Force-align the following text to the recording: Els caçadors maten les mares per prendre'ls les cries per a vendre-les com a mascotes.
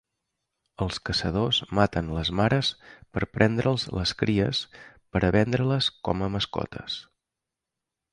Els 0.83 0.99
caçadors 1.09 1.57
maten 1.79 2.07
les 2.15 2.31
mares 2.39 2.71
per 3.17 3.27
prendre'ls 3.35 3.85
les 3.97 4.13
cries 4.23 4.63
per 4.87 5.21
a 5.27 5.31
vendre-les 5.37 5.91
com 6.09 6.25
a 6.25 6.31
mascotes. 6.37 6.97